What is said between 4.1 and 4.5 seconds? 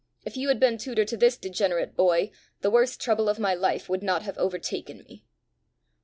have